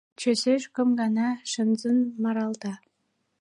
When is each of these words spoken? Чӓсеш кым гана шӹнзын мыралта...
Чӓсеш 0.19 0.63
кым 0.75 0.89
гана 0.99 1.27
шӹнзын 1.51 1.97
мыралта... 2.21 2.73